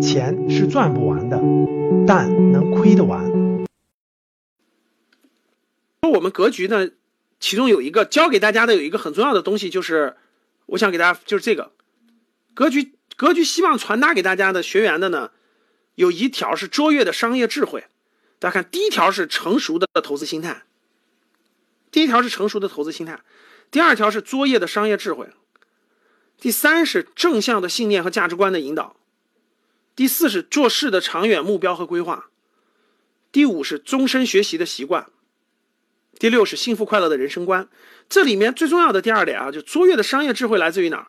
[0.00, 1.40] 钱是赚不完的，
[2.06, 3.24] 但能亏得完。
[6.02, 6.88] 我们格局呢，
[7.40, 10.16] 其中有一个教给大家的有一个很重要的东西，就是
[10.66, 11.72] 我想给大家就是这个
[12.54, 12.92] 格局。
[13.16, 15.30] 格局希望传达给大家的学员的呢，
[15.94, 17.84] 有一条是卓越的商业智慧。
[18.38, 20.64] 大家看，第一条是成熟的投资心态。
[21.90, 23.20] 第一条是成熟的投资心态，
[23.70, 25.30] 第二条是卓越的商业智慧，
[26.38, 28.96] 第三是正向的信念和价值观的引导，
[29.94, 32.30] 第四是做事的长远目标和规划，
[33.32, 35.08] 第五是终身学习的习惯，
[36.18, 37.68] 第六是幸福快乐的人生观。
[38.08, 41.08] 这里面最重要的第二点啊，就卓越的商业智慧来自于哪儿？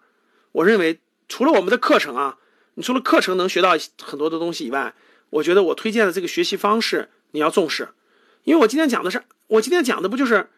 [0.51, 0.99] 我认为。
[1.29, 2.37] 除了我们的课程啊，
[2.75, 4.95] 你除了课程能学到很多的东西以外，
[5.29, 7.89] 我觉得我推荐的这个学习方式你要重视，
[8.45, 10.49] 因为我今天讲的是，我今天讲的不就是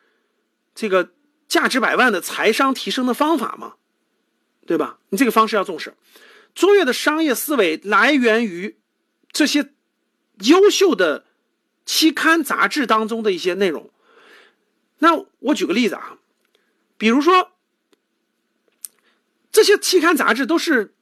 [0.75, 1.09] 这个
[1.47, 3.77] 价值百万的财商提升的方法吗？
[4.69, 4.99] 对吧？
[5.09, 5.95] 你这个方式要重视。
[6.53, 8.77] 卓越的商业思维来源于
[9.31, 9.73] 这些
[10.41, 11.25] 优秀的
[11.85, 13.89] 期刊杂志当中的一些内容。
[14.99, 16.19] 那我举个例子啊，
[16.99, 17.51] 比如说。
[19.51, 20.93] 这些期刊杂志都是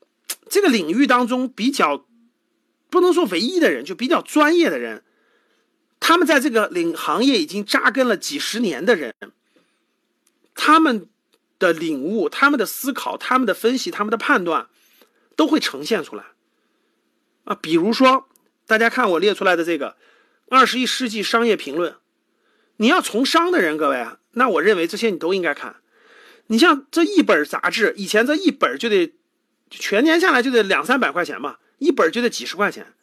[0.49, 2.07] 这个领域当中比较
[2.89, 5.03] 不能说唯一的人，就比较专业的人。
[5.99, 9.13] 他们在这个领行业已经扎根了几十年的人，
[10.55, 11.09] 他们
[11.59, 14.67] 的领悟、他们的思考、他们的分析、他们的判断
[15.35, 16.23] 都会呈现出来。
[17.45, 18.27] 啊，比如说，
[18.65, 19.91] 大家看我列出来的这个
[20.49, 21.93] 《二十一世纪商业评论》，
[22.77, 25.77] 你要从商的人，各位，那我认为这些你都应该看。
[26.47, 29.15] 你像这一本杂志，以前这一本就得
[29.69, 32.93] 全年下来就得两三百块钱吧，一本就得几十块钱，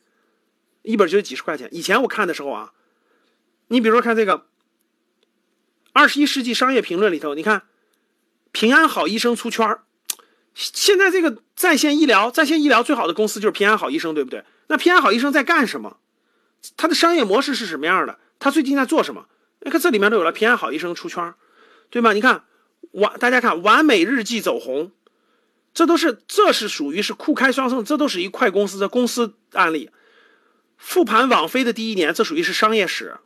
[0.82, 1.68] 一本就得几十块钱。
[1.72, 2.72] 以前我看的时候啊，
[3.68, 4.38] 你比如说看这个
[5.92, 7.64] 《二十一世纪商业评论》里头，你看
[8.54, 9.82] 平安好医生出圈儿。
[10.54, 14.44] 现在这个在线医疗，在线医疗最好的公司就是平安好医生，对不对？
[14.68, 15.98] 那平安好医生在干什么？
[16.76, 18.18] 他的商业模式是什么样的？
[18.38, 19.26] 他最近在做什么？
[19.60, 21.34] 你看这里面都有了平安好医生出圈
[21.90, 22.12] 对吗？
[22.12, 22.44] 你看。
[22.92, 24.92] 完，大家看，完美日记走红，
[25.72, 29.90] 这都是，这是属于是酷开双盛，这都是一快公司的公司案例。
[30.76, 33.16] 复盘网飞的第一年，这属于是商业史，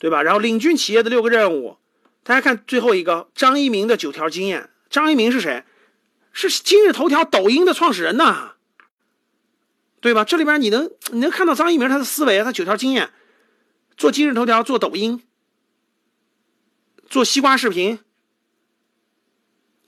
[0.00, 0.24] 对吧？
[0.24, 1.76] 然后领军企业的六个任务，
[2.26, 4.68] 大家看最后一个张一鸣的九条经验。
[4.90, 5.62] 张一鸣是谁？
[6.32, 8.54] 是今日头条、抖音的创始人呐，
[10.00, 10.24] 对吧？
[10.24, 13.10] 这里边你能你能看到张一鸣他的思维，他九条经验，
[13.96, 15.22] 做今日头条，做抖音，
[17.08, 18.00] 做西瓜视频。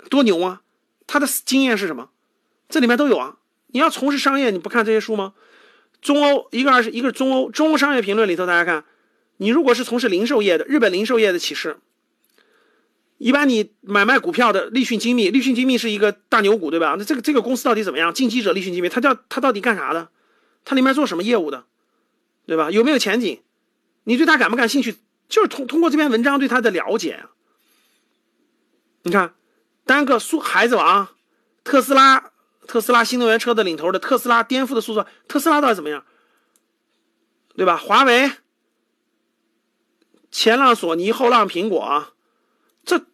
[0.09, 0.63] 多牛啊！
[1.09, 2.11] 他的经验是什么？
[2.69, 3.39] 这里面都有啊。
[3.67, 5.35] 你要从事商业，你不看这些书吗？
[6.01, 8.85] 中欧一个二十一个是中欧中欧商业评论里头，大家看，
[9.39, 11.79] 你如果是从事零售业的，日本零售业的启示，
[13.19, 16.97] 一般你买卖股票的立讯精密，立讯精密是一个大牛股，对吧？
[16.99, 18.15] 那这个这个公司到底怎么样？
[18.15, 20.09] 进击者立讯精密，它叫它到底干啥的？
[20.65, 21.65] 它里面做什么业务的？
[22.47, 22.71] 对吧？
[22.71, 23.43] 有没有前景？
[24.05, 24.97] 你对它感不感兴趣？
[25.29, 27.25] 就是通通过这篇文章对它的了解
[29.03, 29.35] 你看。
[29.85, 31.09] 单个速孩子王，
[31.65, 32.31] 特斯拉，
[32.67, 36.05] 特斯拉新能源车的领头的特斯拉颠覆的速度，特斯拉到底怎么样？
[37.57, 37.77] 对吧？
[37.79, 38.31] 华为，
[40.31, 42.13] 前浪索尼，后浪苹果，
[42.85, 43.07] 这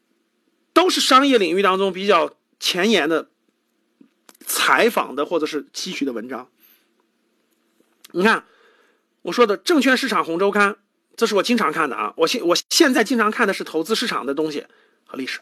[0.73, 3.31] 都是商业领域当中比较前沿的
[4.41, 6.49] 采访的或者是期取的文章。
[8.13, 8.45] 你看
[9.23, 10.73] 我说的《证券市场红周刊》，
[11.17, 12.15] 这是我经常看的啊。
[12.19, 14.67] 我现我现在经常看的是投资市场的东西
[15.07, 15.41] 和历史。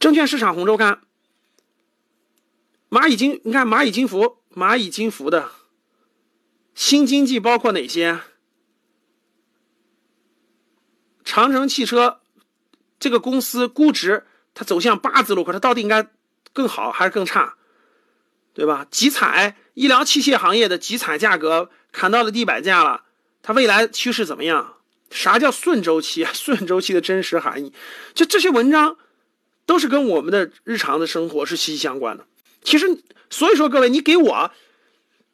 [0.00, 1.02] 证券市场红周刊，
[2.88, 5.50] 蚂蚁金，你看蚂蚁金服，蚂蚁金服的
[6.74, 8.20] 新经济包括哪些？
[11.24, 12.20] 长城汽车
[12.98, 16.08] 这个公司估值它走向八字路口，它到底应该
[16.52, 17.54] 更好还是更差？
[18.54, 18.86] 对吧？
[18.90, 23.04] 集采医疗器械行业的集采价格砍到了地板价了，
[23.42, 24.74] 它未来趋势怎么样？
[25.10, 26.26] 啥叫顺周期？
[26.34, 27.72] 顺周期的真实含义，
[28.14, 28.96] 就这些文章。
[29.68, 32.24] 都是跟我们的日常的生活是息息相关的。
[32.62, 32.86] 其实，
[33.28, 34.50] 所以说各位，你给我，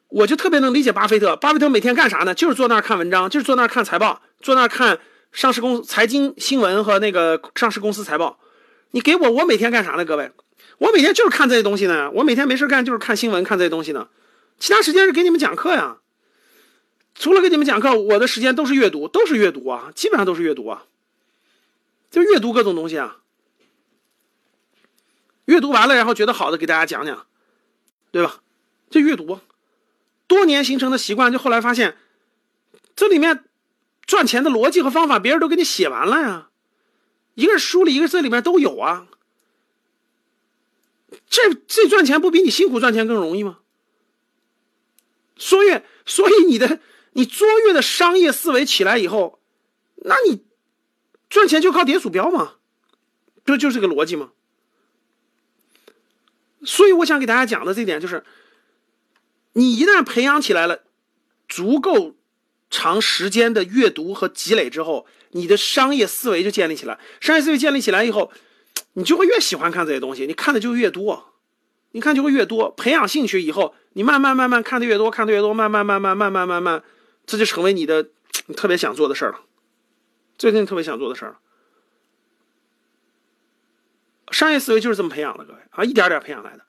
[0.09, 1.37] 我就特别能理解巴菲特。
[1.37, 2.35] 巴菲特每天干啥呢？
[2.35, 4.99] 就是坐那儿看文章，就是坐那儿看财报，坐那儿看
[5.35, 8.39] 上市公司财经新闻和那个上市公司财报。
[8.91, 10.05] 你给我，我每天干啥呢？
[10.05, 10.31] 各位，
[10.77, 12.09] 我每天就是看这些东西呢。
[12.11, 14.07] 我每天没事干就是看新闻，看这些东西呢。
[14.59, 15.97] 其他时间是给你们讲课呀。
[17.13, 20.85] 除了给你们讲课，我的时间都是阅读，都是阅读啊，基本上都是阅读啊，
[22.09, 23.17] 就阅读各种东西啊。
[25.43, 27.27] 阅读完了，然后觉得好的给大家讲讲，
[28.11, 28.41] 对吧？
[28.89, 29.41] 这阅读
[30.27, 31.97] 多年形成的习惯，就后来发现
[32.95, 33.43] 这里面
[34.05, 36.49] 赚钱的逻辑和方法，别人都给你写完了呀。
[37.33, 39.07] 一个是书里，一个是这里面都有啊。
[41.29, 43.59] 这这赚钱不比你辛苦赚钱更容易吗？
[45.37, 46.79] 所以，所以你的
[47.13, 49.41] 你卓越的商业思维起来以后，
[49.97, 50.45] 那你
[51.29, 52.55] 赚钱就靠点鼠标嘛，
[53.43, 54.31] 不就是个逻辑吗？
[56.63, 58.23] 所以我想给大家讲的这点就是，
[59.53, 60.83] 你一旦培养起来了
[61.47, 62.15] 足够
[62.69, 66.99] 长时间的阅读和积累之后，你的商业思维就建立起来。
[67.21, 68.31] 商业思维建立起来以后，
[68.93, 71.33] 你就会越喜欢看这些东西，你看的就越多，
[71.91, 72.71] 你看就会越多。
[72.71, 76.83] 培养兴趣以后，你慢慢慢慢看的越多，看的越多，慢慢慢慢慢慢慢慢，
[77.25, 78.09] 这就成为你的
[78.57, 79.41] 特别想做的事儿了。
[80.37, 81.37] 最近特别想做的事儿，
[84.31, 86.64] 商业思维就是这么培养的，各位啊，一点点培养来的。